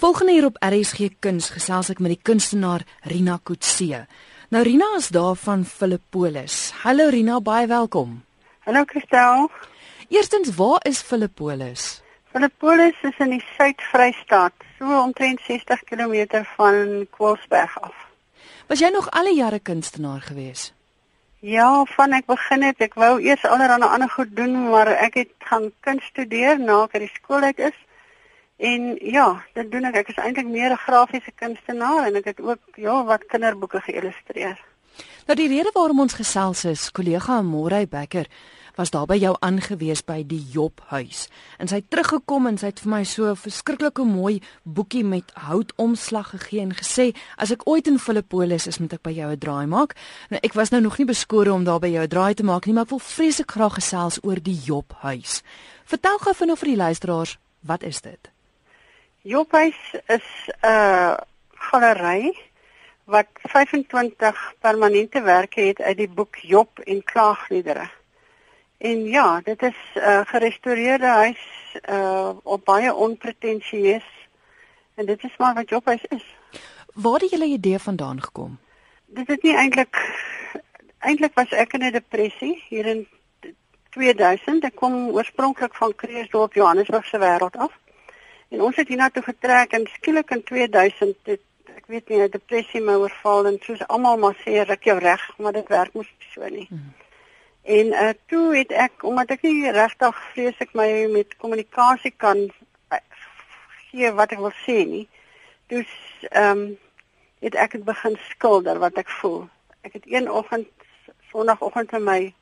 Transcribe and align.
Volgende 0.00 0.32
hier 0.32 0.44
op 0.44 0.56
RSG 0.64 1.10
Kuns 1.20 1.50
gesels 1.52 1.90
ek 1.92 1.98
met 2.00 2.14
die 2.14 2.22
kunstenaar 2.24 2.86
Rina 3.04 3.34
Kutse. 3.44 3.98
Nou 4.48 4.62
Rina 4.64 4.86
is 4.96 5.10
daar 5.12 5.34
van 5.36 5.66
Philippolis. 5.68 6.70
Hallo 6.86 7.10
Rina, 7.12 7.34
baie 7.44 7.66
welkom. 7.68 8.14
Hallo 8.64 8.86
Christel. 8.88 9.50
Eerstens, 10.08 10.54
waar 10.56 10.80
is 10.88 11.02
Philippolis? 11.04 12.00
Philippolis 12.32 12.96
is 13.10 13.20
in 13.20 13.34
die 13.34 13.42
Suid-Vrystaat, 13.58 14.56
so 14.78 15.02
omtrent 15.02 15.44
60 15.44 15.84
km 15.92 16.40
van 16.54 17.04
Kwalsberg 17.18 17.76
af. 17.84 18.08
Was 18.72 18.80
jy 18.80 18.88
nog 18.96 19.12
al 19.12 19.28
die 19.28 19.36
jare 19.42 19.60
kunstenaar 19.60 20.24
gewees? 20.30 20.70
Ja, 21.44 21.84
van 21.92 22.16
ek 22.16 22.24
begin 22.32 22.64
het, 22.70 22.80
ek 22.88 22.96
wou 22.96 23.18
eers 23.20 23.44
allerlei 23.44 23.84
ander 23.84 24.08
goed 24.16 24.32
doen, 24.32 24.56
maar 24.72 24.88
ek 24.96 25.20
het 25.26 25.36
gaan 25.52 25.68
kunst 25.84 26.08
studeer 26.14 26.56
na 26.56 26.86
ek 26.88 26.96
uit 26.96 27.04
die 27.10 27.14
skool 27.20 27.50
uit 27.52 27.64
is. 27.68 27.76
En 28.60 28.96
ja, 29.00 29.42
dit 29.56 29.70
doen 29.72 29.88
ek. 29.88 30.02
Ek 30.02 30.08
is 30.12 30.18
eintlik 30.20 30.48
meer 30.52 30.72
'n 30.72 30.84
grafiese 30.84 31.32
kunstenaar 31.34 32.06
en 32.06 32.16
ek 32.20 32.24
het 32.24 32.40
ook 32.40 32.60
ja, 32.76 33.04
wat 33.04 33.24
kinderboeke 33.26 33.80
geïllustreer. 33.80 34.58
Nou 35.26 35.36
die 35.36 35.48
rede 35.48 35.70
waarom 35.72 36.00
ons 36.00 36.18
gesels 36.18 36.64
is, 36.64 36.90
kollega 36.90 37.42
Morey 37.42 37.88
Becker 37.88 38.26
was 38.74 38.90
daar 38.90 39.06
by 39.06 39.16
jou 39.16 39.36
aangewees 39.40 40.02
by 40.04 40.22
die 40.26 40.42
Job 40.52 40.80
huis. 40.88 41.28
En 41.58 41.68
sy 41.68 41.80
het 41.80 41.90
teruggekom 41.90 42.46
en 42.46 42.58
sy 42.58 42.70
het 42.70 42.80
vir 42.80 42.90
my 42.90 43.04
so 43.04 43.30
'n 43.30 43.36
verskriklike 43.36 44.04
mooi 44.04 44.40
boekie 44.64 45.04
met 45.04 45.32
houtomslag 45.34 46.30
gegee 46.30 46.60
en 46.60 46.74
gesê 46.74 47.16
as 47.36 47.50
ek 47.50 47.66
ooit 47.68 47.86
in 47.86 47.98
Filippolis 47.98 48.66
is, 48.66 48.78
moet 48.78 48.92
ek 48.92 49.02
by 49.02 49.10
jou 49.10 49.30
'n 49.32 49.38
draai 49.38 49.66
maak. 49.66 49.94
Nou 50.30 50.40
ek 50.42 50.52
was 50.52 50.70
nou 50.70 50.80
nog 50.80 50.98
nie 50.98 51.06
beskore 51.06 51.52
om 51.52 51.64
daar 51.64 51.80
by 51.80 51.88
jou 51.88 52.02
'n 52.02 52.08
draai 52.08 52.34
te 52.34 52.42
maak 52.42 52.66
nie, 52.66 52.74
maar 52.74 52.84
ek 52.84 52.90
wil 52.90 52.98
vreeslik 52.98 53.50
graag 53.50 53.74
gesels 53.74 54.18
oor 54.22 54.42
die 54.42 54.60
Job 54.64 54.92
huis. 55.00 55.42
Vertel 55.84 56.18
gou 56.18 56.34
vinnig 56.34 56.58
vir 56.58 56.68
die 56.68 56.76
luisteraars, 56.76 57.38
wat 57.60 57.82
is 57.82 58.00
dit? 58.00 58.30
Jophuis 59.22 59.76
is 60.06 60.22
'n 60.48 60.66
uh, 60.66 61.16
galery 61.50 62.38
wat 63.04 63.26
25 63.32 64.54
permanente 64.58 65.20
werke 65.20 65.60
het 65.60 65.80
uit 65.80 65.96
die 65.96 66.08
boek 66.08 66.36
Job 66.36 66.78
en 66.78 67.04
Klaagliedere. 67.04 67.90
En 68.78 69.04
ja, 69.04 69.40
dit 69.40 69.62
is 69.62 69.76
'n 69.94 69.98
uh, 69.98 70.20
gerestoreerde 70.24 71.06
huis 71.06 71.76
uh 71.88 72.30
op 72.42 72.64
baie 72.64 72.94
onpretensieus 72.94 74.08
en 74.94 75.06
dit 75.06 75.24
is 75.24 75.36
maar 75.36 75.54
wat 75.54 75.68
Jophuis 75.68 76.04
is. 76.08 76.24
Waar 76.94 77.20
het 77.20 77.30
julle 77.30 77.44
idee 77.44 77.78
vandaan 77.78 78.22
gekom? 78.22 78.58
Dit 79.06 79.28
is 79.28 79.38
nie 79.40 79.56
eintlik 79.56 79.96
eintlik 80.98 81.34
was 81.34 81.50
ek 81.50 81.72
in 81.72 81.84
'n 81.84 81.92
depressie 81.92 82.64
hier 82.68 82.86
in 82.86 83.08
2000. 83.90 84.64
Ek 84.64 84.74
kom 84.74 85.08
oorspronklik 85.08 85.74
van 85.74 85.94
Kreeusdorp, 85.94 86.54
Johannesburg 86.54 87.06
se 87.06 87.18
wêreld 87.18 87.56
af. 87.56 87.78
En 88.50 88.62
ons 88.66 88.76
het 88.76 88.88
hiernatoe 88.88 89.22
getrek 89.22 89.72
en 89.72 89.86
skielik 89.86 90.30
in 90.34 90.42
2000 90.42 91.16
het 91.22 91.40
ek 91.76 91.86
weet 91.86 92.08
nie 92.08 92.18
'n 92.22 92.30
depressie 92.30 92.80
my 92.80 92.96
oorval 93.02 93.46
en 93.46 93.58
soos 93.62 93.86
almal 93.86 94.18
maar 94.18 94.36
sê 94.42 94.64
ruk 94.66 94.84
jou 94.84 94.98
reg, 94.98 95.22
maar 95.38 95.52
dit 95.52 95.68
werk 95.68 95.92
mos 95.94 96.10
so 96.32 96.48
nie. 96.48 96.66
Hmm. 96.68 96.94
En 97.62 97.86
uh 97.86 98.12
toe 98.26 98.56
het 98.56 98.72
ek 98.72 99.02
omdat 99.02 99.30
ek 99.30 99.42
nie 99.42 99.70
regtig 99.70 100.18
vreeslik 100.32 100.74
my 100.74 101.06
met 101.12 101.36
kommunikasie 101.36 102.14
kan 102.16 102.38
uh, 102.92 102.98
gee 103.90 104.12
wat 104.12 104.32
ek 104.32 104.38
wil 104.38 104.54
sê 104.66 104.84
nie. 104.86 105.08
Dus 105.66 105.90
ehm 106.30 106.58
um, 106.58 106.78
het 107.40 107.54
ek 107.54 107.72
het 107.72 107.84
begin 107.84 108.18
skilder 108.28 108.78
wat 108.78 108.98
ek 108.98 109.08
voel. 109.20 109.48
Ek 109.80 109.92
het 109.92 110.04
een 110.06 110.30
oggend 110.30 110.68
sonoggend 111.30 111.92
in 111.92 112.04
my 112.04 112.34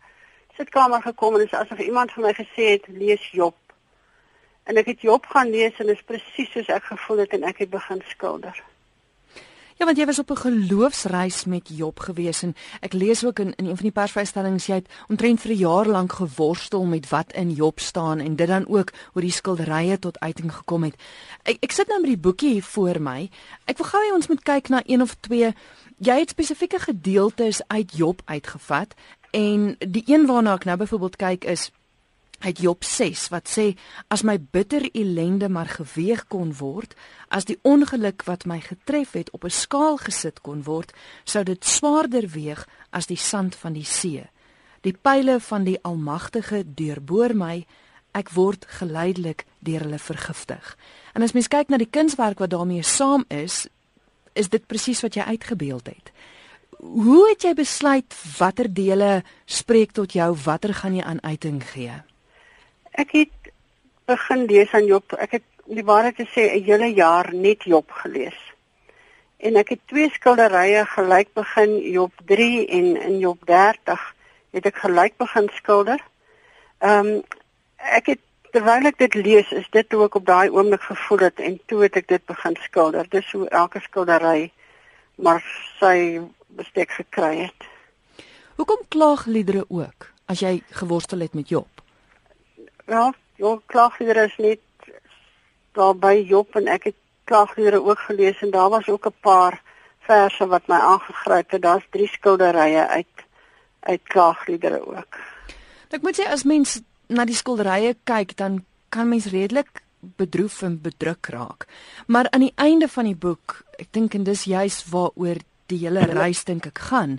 sitkamer 0.56 1.03
gekom 1.03 1.34
en 1.34 1.45
dit 1.45 1.53
is 1.53 1.59
asof 1.59 1.78
iemand 1.78 2.12
vir 2.12 2.25
my 2.25 2.33
gesê 2.33 2.65
het 2.75 2.89
lees 2.89 3.31
Job 3.31 3.55
En 4.69 4.77
ek 4.77 4.91
het 4.92 5.00
Job 5.00 5.27
gaan 5.33 5.48
lees 5.50 5.78
en 5.80 5.88
dit 5.88 5.97
is 5.97 6.05
presies 6.05 6.50
soos 6.52 6.69
ek 6.69 6.91
gevoel 6.91 7.24
het 7.24 7.36
en 7.36 7.47
ek 7.48 7.64
het 7.64 7.70
begin 7.72 8.02
skilder. 8.12 8.58
Ja, 9.78 9.86
want 9.86 9.97
jy 9.97 10.06
was 10.06 10.19
op 10.19 10.30
'n 10.30 10.36
geloofsreis 10.36 11.44
met 11.44 11.70
Job 11.72 12.00
gewees 12.00 12.42
en 12.42 12.55
ek 12.80 12.92
lees 12.92 13.25
ook 13.25 13.38
in 13.38 13.55
in 13.55 13.66
een 13.66 13.77
van 13.77 13.88
die 13.88 14.00
persvrystellings 14.00 14.66
jy 14.66 14.75
het 14.75 14.88
omtrent 15.08 15.41
vir 15.41 15.50
'n 15.53 15.59
jaar 15.59 15.87
lank 15.87 16.12
geworstel 16.12 16.84
met 16.84 17.09
wat 17.09 17.32
in 17.32 17.50
Job 17.50 17.81
staan 17.81 18.19
en 18.19 18.37
dit 18.37 18.47
dan 18.47 18.69
ook 18.69 18.91
hoe 19.12 19.22
die 19.22 19.31
skilderye 19.31 19.98
tot 19.98 20.19
uiting 20.20 20.53
gekom 20.53 20.82
het. 20.82 20.94
Ek 21.43 21.56
ek 21.60 21.72
sit 21.72 21.87
nou 21.88 22.00
met 22.00 22.10
die 22.10 22.19
boekie 22.19 22.53
hier 22.53 22.62
voor 22.62 23.00
my. 23.00 23.31
Ek 23.64 23.78
wil 23.78 23.87
gou 23.87 24.03
hê 24.03 24.14
ons 24.14 24.26
moet 24.26 24.43
kyk 24.43 24.69
na 24.69 24.82
een 24.87 25.03
of 25.03 25.14
twee 25.20 25.54
jy 25.98 26.19
het 26.19 26.31
spesifieke 26.31 26.78
gedeeltes 26.78 27.60
uit 27.66 27.97
Job 27.97 28.22
uitgevat 28.25 28.94
en 29.31 29.76
die 29.78 30.03
een 30.06 30.26
waarna 30.26 30.54
ek 30.54 30.64
nou 30.64 30.76
byvoorbeeld 30.76 31.16
kyk 31.16 31.44
is 31.44 31.70
uit 32.38 32.59
Job 32.59 32.84
6 32.84 33.28
wat 33.28 33.50
sê 33.50 33.72
as 34.09 34.22
my 34.22 34.37
bitter 34.38 34.84
ellende 34.93 35.49
maar 35.49 35.66
geweeg 35.66 36.26
kon 36.31 36.53
word 36.54 36.94
as 37.34 37.49
die 37.50 37.59
ongeluk 37.66 38.22
wat 38.31 38.47
my 38.47 38.60
getref 38.62 39.12
het 39.19 39.31
op 39.31 39.44
'n 39.44 39.50
skaal 39.50 39.97
gesit 39.97 40.41
kon 40.41 40.62
word 40.62 40.93
sou 41.25 41.43
dit 41.44 41.65
swaarder 41.65 42.28
weeg 42.28 42.66
as 42.91 43.06
die 43.06 43.16
sand 43.16 43.54
van 43.54 43.72
die 43.72 43.84
see. 43.84 44.25
Die 44.81 44.93
pile 44.93 45.41
van 45.41 45.65
die 45.65 45.78
almagtige 45.82 46.65
deurboor 46.75 47.34
my 47.34 47.66
ek 48.12 48.31
word 48.31 48.65
geleidelik 48.69 49.44
deur 49.59 49.81
hulle 49.81 49.99
vergiftig. 49.99 50.76
En 51.15 51.22
as 51.22 51.32
mens 51.32 51.49
kyk 51.49 51.69
na 51.69 51.76
die 51.76 51.91
kunswerk 51.91 52.38
wat 52.38 52.50
daarmee 52.50 52.82
saam 52.82 53.25
is 53.28 53.66
is 54.32 54.49
dit 54.49 54.66
presies 54.66 55.00
wat 55.00 55.15
jy 55.15 55.22
uitgebeeld 55.22 55.87
het. 55.87 56.12
Hoe 56.78 57.28
het 57.28 57.43
jy 57.43 57.55
besluit 57.55 58.15
watter 58.38 58.75
dele 58.75 59.25
spreek 59.44 59.93
tot 59.93 60.12
jou 60.12 60.37
watter 60.44 60.75
gaan 60.75 60.94
jy 60.94 61.03
aan 61.03 61.22
uiting 61.22 61.62
gee 61.70 62.03
Ek 62.98 63.12
het 63.14 63.50
begin 64.10 64.44
lees 64.50 64.72
aan 64.75 64.86
Job. 64.88 65.12
Ek 65.14 65.36
het 65.38 65.44
die 65.70 65.84
waarheid 65.86 66.16
te 66.19 66.26
sê 66.26 66.48
'n 66.50 66.64
hele 66.66 66.88
jaar 66.94 67.34
net 67.34 67.62
Job 67.62 67.91
gelees. 67.91 68.38
En 69.36 69.56
ek 69.56 69.69
het 69.69 69.81
twee 69.86 70.10
skilderye 70.10 70.84
gelyk 70.84 71.28
begin 71.34 71.78
Job 71.92 72.12
3 72.26 72.66
en 72.66 72.97
in 72.97 73.19
Job 73.19 73.47
30 73.47 74.14
het 74.50 74.66
ek 74.66 74.76
gelyk 74.76 75.16
begin 75.16 75.48
skilder. 75.54 76.00
Ehm 76.78 77.06
um, 77.06 77.22
ek 77.76 78.06
het 78.06 78.20
terwyl 78.50 78.87
ek 78.91 78.98
dit 78.98 79.14
lees, 79.14 79.53
is 79.53 79.70
dit 79.70 79.92
hoe 79.92 80.04
ek 80.04 80.14
op 80.14 80.26
daai 80.26 80.50
oomblik 80.50 80.82
gevoel 80.82 81.19
het 81.19 81.38
en 81.38 81.60
toe 81.66 81.82
het 81.82 81.97
ek 81.97 82.08
dit 82.08 82.25
begin 82.26 82.56
skilder. 82.60 83.06
Dis 83.08 83.31
hoe 83.32 83.48
elke 83.48 83.81
skildery 83.81 84.50
maar 85.14 85.44
sy 85.78 86.20
bestek 86.47 86.91
gekry 86.91 87.37
het. 87.47 87.69
Hoekom 88.56 88.82
klaagliedere 88.88 89.64
ook 89.69 90.12
as 90.26 90.41
jy 90.41 90.62
geworstel 90.70 91.20
het 91.20 91.34
met 91.34 91.48
Job? 91.48 91.78
Ja, 92.88 93.12
jou 93.37 93.59
klaagliedere 93.66 94.25
is 94.31 94.37
net 94.41 94.93
daar 95.76 95.94
by 95.94 96.15
Job 96.28 96.56
en 96.56 96.71
ek 96.72 96.88
het 96.91 96.97
klaagliedere 97.28 97.82
ook 97.84 98.00
gelees 98.09 98.41
en 98.43 98.50
daar 98.50 98.71
was 98.72 98.88
ook 98.88 99.06
'n 99.06 99.21
paar 99.21 99.60
verse 100.09 100.47
wat 100.47 100.66
my 100.66 100.76
aangegryp 100.76 101.50
het. 101.50 101.62
Daar's 101.62 101.87
drie 101.91 102.09
skilderye 102.09 102.87
uit 102.87 103.16
uit 103.81 104.00
klaagliedere 104.03 104.87
ook. 104.87 105.19
Ek 105.91 106.03
moet 106.03 106.21
sê 106.21 106.28
as 106.28 106.43
mens 106.43 106.81
na 107.06 107.25
die 107.25 107.34
skilderye 107.34 107.97
kyk, 108.04 108.37
dan 108.37 108.65
kan 108.88 109.09
mens 109.09 109.26
redelik 109.26 109.82
bedroef 110.00 110.62
en 110.62 110.81
bedruk 110.81 111.26
raak. 111.26 111.66
Maar 112.06 112.31
aan 112.31 112.41
die 112.41 112.53
einde 112.55 112.88
van 112.88 113.05
die 113.05 113.16
boek, 113.16 113.62
ek 113.78 113.88
dink 113.91 114.15
en 114.15 114.25
dis 114.25 114.44
juis 114.44 114.84
waaroor 114.91 115.41
die 115.66 115.78
hele 115.78 116.05
reis 116.05 116.44
dink 116.44 116.66
ek 116.66 116.78
gaan, 116.78 117.19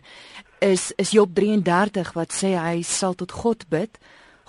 is 0.59 0.91
is 0.97 1.11
Job 1.11 1.35
33 1.35 2.13
wat 2.13 2.33
sê 2.33 2.55
hy 2.57 2.81
sal 2.81 3.13
tot 3.13 3.31
God 3.31 3.65
bid 3.69 3.99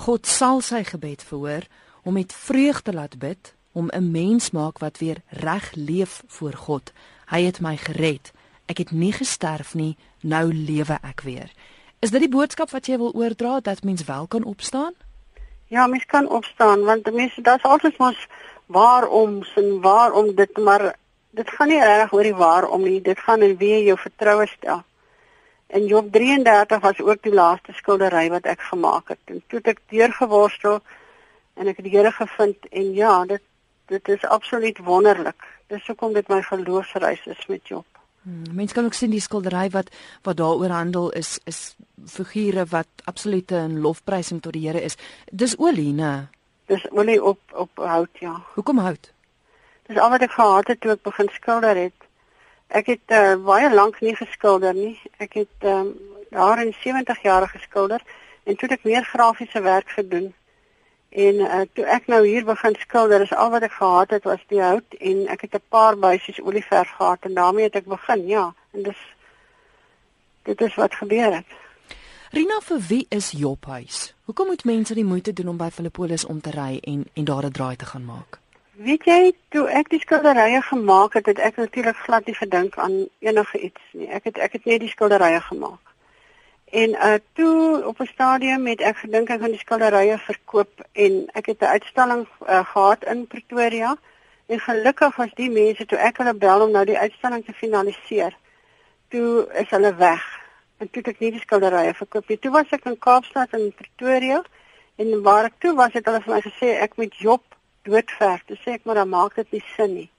God 0.01 0.25
sal 0.25 0.63
sy 0.65 0.81
gebed 0.89 1.21
verhoor 1.29 1.67
om 2.09 2.15
met 2.17 2.33
vreugde 2.33 2.93
laat 2.97 3.19
bid 3.21 3.53
om 3.77 3.91
'n 3.93 4.11
mens 4.11 4.51
maak 4.51 4.79
wat 4.79 4.99
weer 4.99 5.21
reg 5.29 5.75
leef 5.75 6.23
voor 6.27 6.53
God. 6.53 6.93
Hy 7.29 7.43
het 7.43 7.61
my 7.61 7.77
gered. 7.77 8.33
Ek 8.67 8.79
het 8.79 8.91
nie 8.91 9.13
gesterf 9.13 9.75
nie, 9.75 9.97
nou 10.23 10.55
lewe 10.55 10.99
ek 11.03 11.21
weer. 11.21 11.53
Is 12.01 12.11
dit 12.11 12.21
die 12.21 12.29
boodskap 12.29 12.71
wat 12.71 12.87
jy 12.87 12.97
wil 12.97 13.13
oordra 13.13 13.61
dat 13.61 13.85
mens 13.85 14.05
wel 14.05 14.27
kan 14.27 14.45
opstaan? 14.45 14.93
Ja, 15.67 15.87
mens 15.87 16.05
kan 16.07 16.29
opstaan 16.29 16.85
want 16.85 17.05
die 17.05 17.13
mense 17.13 17.43
daar's 17.43 17.63
altyd 17.63 17.99
mos 17.99 18.27
waarom 18.67 19.43
sin 19.43 19.81
waarom 19.81 20.35
dit 20.35 20.57
maar 20.57 20.95
dit 21.31 21.51
gaan 21.51 21.69
nie 21.69 21.85
reg 21.85 22.13
oor 22.13 22.23
die 22.23 22.35
waarom 22.35 22.83
nie, 22.83 23.01
dit 23.01 23.19
gaan 23.19 23.43
in 23.43 23.57
wie 23.57 23.85
jou 23.85 23.99
vertroue 23.99 24.47
stel. 24.47 24.83
En 25.71 25.87
Job 25.87 26.13
33 26.13 26.81
was 26.81 27.01
ook 27.01 27.23
die 27.23 27.35
laaste 27.35 27.73
skildery 27.73 28.29
wat 28.31 28.49
ek 28.51 28.61
gemaak 28.73 29.09
het. 29.09 29.21
En 29.25 29.43
toe 29.47 29.61
het 29.63 29.77
ek 29.77 29.83
deurgeworstel 29.93 30.81
en 31.55 31.71
ek 31.71 31.79
het 31.79 31.87
die 31.87 31.95
Here 31.95 32.11
gevind 32.11 32.67
en 32.71 32.93
ja, 32.95 33.25
dit 33.25 33.43
dit 33.91 34.09
is 34.09 34.25
absoluut 34.25 34.79
wonderlik. 34.87 35.47
Dis 35.67 35.87
hoekom 35.87 36.13
dit 36.15 36.29
my 36.29 36.43
geloofsreis 36.43 37.23
is 37.27 37.47
met 37.47 37.69
Job. 37.69 37.87
Hmm, 38.23 38.55
Mense 38.55 38.75
kan 38.75 38.85
ook 38.85 38.95
sien 38.95 39.15
die 39.15 39.23
skildery 39.23 39.71
wat 39.71 39.91
wat 40.27 40.37
daaroor 40.37 40.75
handel 40.75 41.11
is 41.11 41.39
is 41.45 41.77
figure 42.07 42.67
wat 42.75 42.89
absolute 43.05 43.55
in 43.57 43.81
lofprysing 43.81 44.43
tot 44.43 44.53
die 44.53 44.67
Here 44.67 44.83
is. 44.83 44.99
Dis 45.31 45.57
olie, 45.59 45.93
né? 45.95 46.29
Dis 46.67 46.87
olie 46.91 47.23
op 47.23 47.41
op 47.53 47.71
hout, 47.75 48.19
ja. 48.19 48.35
Hoekom 48.55 48.79
hout? 48.79 49.13
Dis 49.87 49.99
al 49.99 50.11
wat 50.11 50.23
ek 50.27 50.35
gehad 50.35 50.67
het 50.67 50.81
toe 50.81 50.93
ek 50.99 51.03
begin 51.03 51.31
skilder 51.33 51.77
het. 51.77 52.10
Ek 52.71 52.87
het 52.87 53.11
uh, 53.11 53.35
baie 53.45 53.71
lank 53.75 54.01
nie 54.01 54.15
geskilder 54.15 54.75
nie. 54.75 54.95
Ek 55.19 55.33
het 55.35 55.67
um, 55.67 55.95
daar 56.31 56.63
in 56.63 56.75
70 56.83 57.23
jaar 57.23 57.49
geskilder 57.49 58.03
en 58.45 58.57
toe 58.57 58.69
het 58.69 58.79
ek 58.79 58.85
meer 58.87 59.05
grafiese 59.05 59.61
werk 59.61 59.91
gedoen. 59.91 60.31
En 61.11 61.35
uh, 61.35 61.61
toe 61.75 61.85
ek 61.91 62.07
nou 62.07 62.21
hier 62.27 62.45
begin 62.47 62.77
skilder, 62.79 63.25
is 63.27 63.35
al 63.35 63.51
wat 63.51 63.67
ek 63.67 63.75
gehad 63.75 64.15
het 64.15 64.25
was 64.25 64.43
die 64.53 64.63
hout 64.63 64.95
en 65.01 65.27
ek 65.27 65.41
het 65.49 65.55
'n 65.59 65.67
paar 65.69 65.99
buisies 65.99 66.39
olieverf 66.41 66.91
gehad 66.99 67.27
en 67.27 67.35
daarmee 67.35 67.67
het 67.67 67.75
ek 67.83 67.91
begin. 67.91 68.27
Ja, 68.27 68.55
en 68.71 68.83
dis 68.83 69.01
dit 70.43 70.61
is 70.61 70.75
wat 70.75 70.95
gebeur 70.95 71.35
het. 71.35 71.51
Rina, 72.31 72.61
vir 72.63 72.81
wie 72.89 73.07
is 73.09 73.31
Jophuis? 73.31 74.15
Hoekom 74.25 74.47
moet 74.47 74.65
mense 74.65 74.95
die 74.95 75.05
moeite 75.05 75.33
doen 75.33 75.49
om 75.49 75.57
by 75.57 75.71
Philippolis 75.71 76.25
om 76.25 76.41
te 76.41 76.51
ry 76.51 76.79
en 76.83 77.07
en 77.15 77.25
daar 77.25 77.45
'n 77.45 77.51
draai 77.51 77.77
te 77.77 77.85
gaan 77.85 78.05
maak? 78.05 78.39
Weet 78.81 79.03
jy, 79.05 79.33
toe 79.53 79.67
ek 79.69 79.91
die 79.93 79.99
skilderye 80.01 80.63
gemaak 80.65 81.13
het, 81.19 81.27
het 81.29 81.41
ek 81.45 81.59
natuurlik 81.61 81.99
glad 82.01 82.25
nie 82.25 82.35
gedink 82.35 82.79
aan 82.81 82.95
enige 83.21 83.59
iets 83.67 83.89
nie. 83.93 84.07
Ek 84.09 84.25
het 84.25 84.39
ek 84.41 84.55
het 84.57 84.69
net 84.71 84.81
die 84.81 84.89
skilderye 84.89 85.41
gemaak. 85.51 85.91
En 86.73 86.97
uh 86.97 87.19
toe 87.37 87.83
op 87.91 88.01
'n 88.01 88.09
stadium 88.09 88.65
het 88.67 88.81
ek 88.81 89.03
gedink 89.03 89.29
ek 89.35 89.43
gaan 89.43 89.53
die 89.53 89.61
skilderye 89.61 90.17
verkoop 90.29 90.81
en 90.93 91.29
ek 91.37 91.53
het 91.53 91.61
'n 91.61 91.73
uitstalling 91.77 92.25
uh, 92.25 92.65
gehad 92.73 93.05
in 93.05 93.27
Pretoria. 93.27 93.97
En 94.47 94.61
gelukkig 94.61 95.17
was 95.17 95.35
die 95.35 95.51
mense 95.51 95.87
toe 95.87 95.99
ek 95.99 96.17
hulle 96.17 96.35
bel 96.35 96.65
om 96.65 96.71
nou 96.71 96.85
die 96.85 96.99
uitstalling 96.99 97.45
te 97.45 97.53
finaliseer. 97.53 98.37
Toe 99.09 99.47
is 99.53 99.71
hulle 99.71 99.95
weg. 99.95 100.25
En 100.79 100.91
toe 100.91 101.03
het 101.05 101.15
ek 101.15 101.21
nie 101.21 101.31
die 101.31 101.45
skilderye 101.45 101.95
verkoop 101.95 102.29
nie. 102.29 102.39
Toe 102.39 102.51
was 102.51 102.73
ek 102.73 102.85
in 102.85 102.99
Kaapstad 102.99 103.53
in 103.53 103.75
Pretoria 103.77 104.43
en 104.97 105.23
waar 105.23 105.45
ek 105.45 105.59
toe 105.59 105.75
was 105.75 105.93
het 105.93 106.07
hulle 106.07 106.21
vir 106.21 106.35
my 106.35 106.41
gesê 106.41 106.81
ek 106.81 106.97
moet 106.97 107.15
Job 107.19 107.43
doodverf. 107.83 108.45
Toe 108.47 108.57
sê 108.57 108.77
ek 108.79 108.85
maar 108.85 109.01
dan 109.01 109.09
maak 109.09 109.35
dit 109.35 109.51
nie 109.53 109.65
sin 109.77 109.95
nie. 109.95 110.11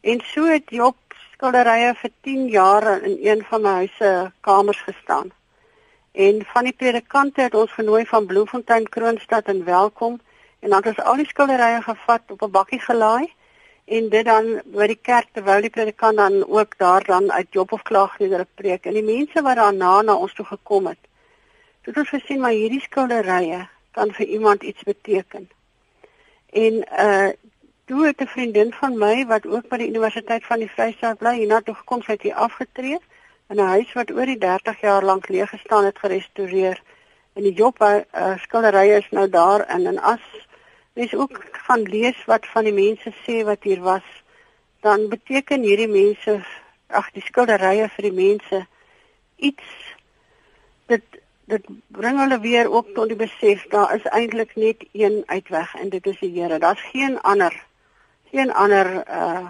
En 0.00 0.20
so 0.32 0.44
het 0.50 0.70
Job 0.70 0.96
skilderye 1.32 1.94
vir 2.00 2.10
10 2.26 2.48
jaar 2.48 3.02
in 3.02 3.18
een 3.20 3.44
van 3.50 3.62
my 3.62 3.74
huise 3.82 4.32
kamers 4.40 4.80
gestaan. 4.88 5.30
En 6.12 6.42
van 6.54 6.64
die 6.64 6.76
predikante 6.76 7.42
het 7.42 7.54
ons 7.54 7.72
genooi 7.72 8.04
van 8.06 8.26
Bloemfontein 8.26 8.88
Kroonstad 8.88 9.44
en 9.44 9.64
welkom 9.64 10.20
en 10.60 10.70
dan 10.70 10.78
het 10.78 10.86
ons 10.86 11.06
al 11.06 11.22
die 11.22 11.26
skilderye 11.26 11.80
gevat 11.82 12.34
op 12.34 12.42
'n 12.42 12.50
bakkie 12.50 12.80
gelaai 12.80 13.32
en 13.84 14.08
dit 14.08 14.24
dan 14.24 14.60
by 14.64 14.86
die 14.86 14.98
kerk 15.02 15.28
terwyl 15.32 15.60
die 15.60 15.70
predikant 15.70 16.16
dan 16.16 16.44
ook 16.48 16.78
daar 16.78 17.04
dan 17.04 17.32
uit 17.32 17.46
Job 17.50 17.72
of 17.72 17.82
klaagliedere 17.82 18.46
preek 18.54 18.86
en 18.86 18.94
die 18.94 19.02
mense 19.02 19.42
wat 19.42 19.56
daarna 19.56 20.02
na 20.02 20.14
ons 20.14 20.34
toe 20.34 20.44
gekom 20.44 20.86
het. 20.86 20.98
Dit 21.82 21.94
het 21.94 22.08
gesien 22.08 22.40
maar 22.40 22.54
hierdie 22.54 22.80
skilderye 22.80 23.66
kan 23.90 24.12
vir 24.12 24.26
iemand 24.26 24.62
iets 24.62 24.82
beteken. 24.82 25.48
En 26.52 26.84
uh 27.06 27.28
toe 27.84 28.06
het 28.06 28.20
'n 28.20 28.26
vriendin 28.26 28.72
van 28.72 28.98
my 28.98 29.26
wat 29.26 29.46
ook 29.46 29.68
by 29.68 29.76
die 29.76 29.88
Universiteit 29.88 30.44
van 30.46 30.58
die 30.58 30.70
Vrystaat 30.70 31.18
bly, 31.18 31.34
hiernatoe 31.36 31.74
gekom, 31.74 32.02
sy 32.02 32.12
het 32.12 32.22
hier 32.22 32.34
afgetree 32.34 32.98
in 33.48 33.56
'n 33.56 33.72
huis 33.74 33.92
wat 33.92 34.10
oor 34.10 34.26
die 34.26 34.38
30 34.38 34.80
jaar 34.80 35.04
lank 35.04 35.28
leeg 35.28 35.48
gestaan 35.48 35.84
het 35.84 35.98
gerestoreer. 35.98 36.82
En 37.32 37.42
die 37.42 37.52
Job 37.52 37.82
uh, 37.82 38.38
skilderye 38.38 38.96
is 38.96 39.10
nou 39.10 39.28
daar 39.28 39.60
en 39.60 39.86
en 39.86 39.98
as 39.98 40.20
mens 40.92 41.14
ook 41.14 41.44
gaan 41.52 41.82
lees 41.82 42.24
wat 42.24 42.46
van 42.46 42.64
die 42.64 42.72
mense 42.72 43.12
sê 43.24 43.44
wat 43.44 43.62
hier 43.62 43.80
was, 43.80 44.04
dan 44.80 45.08
beteken 45.08 45.62
hierdie 45.62 45.88
mense 45.88 46.44
ag 46.86 47.10
die 47.10 47.22
skilderye 47.22 47.88
vir 47.88 48.02
die 48.02 48.12
mense 48.12 48.66
iets 49.36 49.64
dit 50.86 51.21
dit 51.44 51.66
bring 51.86 52.18
hulle 52.18 52.40
weer 52.40 52.70
op 52.70 52.88
tot 52.94 53.08
die 53.08 53.16
besef 53.16 53.66
daar 53.72 53.94
is 53.94 54.04
eintlik 54.04 54.54
net 54.56 54.84
een 54.92 55.22
uitweg 55.26 55.74
en 55.74 55.88
dit 55.88 56.06
is 56.06 56.18
die 56.20 56.40
Here. 56.40 56.58
Daar's 56.58 56.80
geen 56.92 57.20
ander 57.20 57.64
geen 58.30 58.52
ander 58.52 58.94
uh 59.08 59.46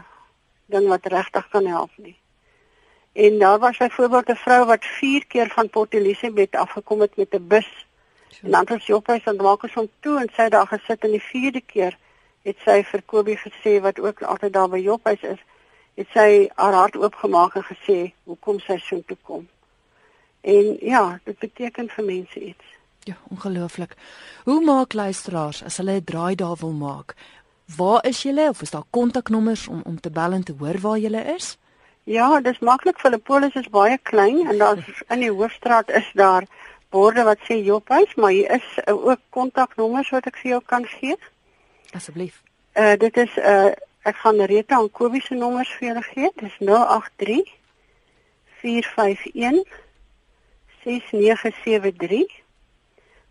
ding 0.72 0.88
wat 0.88 1.06
regtig 1.06 1.48
kan 1.48 1.66
help 1.66 1.90
nie. 1.96 2.16
En 3.12 3.38
daar 3.38 3.58
was 3.58 3.76
byvoorbeeld 3.76 4.28
'n 4.28 4.34
vrou 4.34 4.64
wat 4.66 4.84
4 4.84 5.26
keer 5.26 5.48
van 5.48 5.70
Port 5.70 5.94
Elizabeth 5.94 6.56
afgekom 6.56 7.00
het 7.00 7.16
met 7.16 7.34
'n 7.34 7.46
bus. 7.46 7.86
En 8.42 8.50
dan 8.50 8.64
het 8.68 8.82
sy 8.82 8.92
op 8.92 9.06
hy 9.06 9.20
son 9.24 9.36
maak 9.36 9.62
ons 9.62 9.74
hom 9.74 9.88
toe 10.00 10.20
en 10.20 10.28
sy 10.36 10.48
daar 10.48 10.66
gesit 10.66 11.04
en 11.04 11.10
die 11.10 11.22
vierde 11.22 11.60
keer 11.60 11.98
het 12.42 12.56
sy 12.64 12.82
vir 12.84 13.02
Kobie 13.02 13.38
gesê 13.38 13.80
wat 13.80 14.00
ook 14.00 14.22
altyd 14.22 14.52
daar 14.52 14.68
by 14.68 14.78
Jophuis 14.78 15.22
is, 15.22 15.38
het 15.94 16.08
sy 16.12 16.48
haar 16.54 16.72
hart 16.72 16.96
oopgemaak 16.96 17.54
en 17.54 17.64
gesê 17.64 18.12
hoekom 18.24 18.60
sy 18.60 18.78
so 18.78 19.02
toe 19.06 19.16
kom. 19.22 19.48
En 20.42 20.76
ja, 20.80 21.20
dit 21.24 21.38
beteken 21.38 21.88
vir 21.88 22.04
mense 22.04 22.40
iets. 22.40 22.64
Ja, 23.04 23.14
ongelooflik. 23.28 23.94
Hoe 24.44 24.60
maak 24.64 24.92
luisteraars 24.92 25.62
as 25.62 25.76
hulle 25.76 26.00
'n 26.00 26.04
draai 26.04 26.34
daar 26.34 26.56
wil 26.56 26.72
maak? 26.72 27.14
Waar 27.76 28.06
is 28.06 28.22
julle 28.22 28.48
of 28.48 28.62
is 28.62 28.70
daar 28.70 28.88
kontaknommers 28.90 29.68
om 29.68 29.82
om 29.84 30.00
te 30.00 30.10
bel 30.10 30.32
en 30.32 30.44
te 30.44 30.54
hoor 30.58 30.80
waar 30.80 30.98
julle 30.98 31.24
is? 31.34 31.58
Ja, 32.04 32.40
dis 32.40 32.58
maklik. 32.58 32.98
Philippolis 32.98 33.54
is 33.54 33.68
baie 33.68 33.98
klein 34.02 34.48
en 34.48 34.58
daar's 34.58 35.02
in 35.08 35.20
die 35.20 35.30
hoofstraat 35.30 35.90
is 35.90 36.10
daar 36.14 36.46
borde 36.88 37.22
wat 37.22 37.38
sê 37.38 37.54
Jophuis, 37.64 38.14
maar 38.14 38.30
hier 38.30 38.50
is 38.50 38.78
uh, 38.84 39.06
ook 39.06 39.20
kontaknommers 39.28 40.10
wat 40.10 40.26
ek 40.26 40.36
vir 40.36 40.50
jou 40.50 40.62
kan 40.66 40.84
gee. 40.86 41.16
Asseblief. 41.94 42.42
Uh 42.74 42.96
dit 42.98 43.16
is 43.16 43.36
uh 43.36 43.70
ek 44.02 44.16
gaan 44.16 44.40
Rita 44.40 44.80
en 44.80 44.90
Kobie 44.90 45.22
se 45.22 45.34
nommers 45.34 45.70
vir 45.78 45.88
julle 45.88 46.02
gee. 46.02 46.30
Dis 46.36 46.56
083 46.58 47.54
451 48.60 49.62
6973 50.84 52.42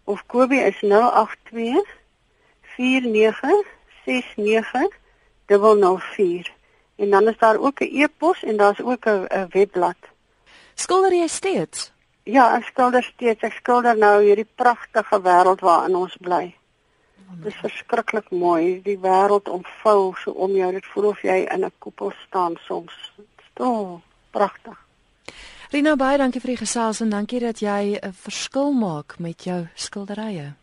of 0.04 0.26
Kobie 0.28 0.64
is 0.64 0.82
082 0.82 1.86
49 2.78 3.66
69 4.06 4.90
004 5.48 6.60
En 7.02 7.10
dan 7.10 7.28
is 7.28 7.38
daar 7.38 7.58
ook 7.58 7.80
'n 7.80 8.02
e-pos 8.02 8.44
en 8.44 8.58
daar's 8.58 8.82
ook 8.82 9.06
'n 9.06 9.48
webblad. 9.50 9.98
Skilder 10.74 11.14
jy 11.14 11.28
steeds? 11.28 11.92
Ja, 12.24 12.58
ek 12.58 12.64
skilder 12.64 13.04
steeds. 13.04 13.42
Ek 13.42 13.52
skilder 13.54 13.98
nou 13.98 14.24
hierdie 14.24 14.48
pragtige 14.56 15.22
wêreld 15.22 15.60
waarin 15.60 15.96
ons 15.96 16.18
bly. 16.20 16.56
Dit 17.16 17.54
is 17.54 17.60
verskriklik 17.60 18.30
mooi. 18.30 18.82
Die 18.82 19.00
wêreld 19.00 19.50
omvou 19.50 20.14
so 20.16 20.32
om 20.32 20.52
jou. 20.52 20.72
Dit 20.72 20.86
voel 20.86 21.06
of 21.06 21.22
jy 21.22 21.48
in 21.54 21.66
'n 21.66 21.72
koepel 21.78 22.12
staan 22.28 22.56
soms. 22.68 23.14
Stil, 23.52 24.02
pragtig. 24.30 24.78
Rina 25.72 25.94
baie 25.96 26.18
dankie 26.20 26.42
vir 26.44 26.52
die 26.52 26.60
gesels 26.60 26.98
en 27.00 27.14
dankie 27.14 27.40
dat 27.40 27.62
jy 27.64 27.96
'n 27.96 28.12
verskil 28.12 28.74
maak 28.76 29.16
met 29.20 29.44
jou 29.44 29.68
skilderye. 29.76 30.54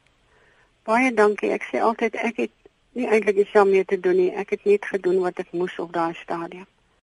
Baie 0.84 1.14
dankie. 1.14 1.50
Ek 1.50 1.62
sê 1.62 1.80
altyd 1.80 2.14
ek 2.14 2.36
het 2.36 2.50
nie 2.92 3.06
eintlik 3.06 3.36
iets 3.36 3.52
daarmee 3.52 3.84
te 3.84 4.00
doen 4.00 4.16
nie. 4.16 4.30
Ek 4.34 4.50
het 4.50 4.64
net 4.64 4.84
gedoen 4.84 5.20
wat 5.20 5.38
ek 5.38 5.52
moes 5.52 5.78
op 5.78 5.92
daai 5.92 6.14
stadium. 6.14 6.66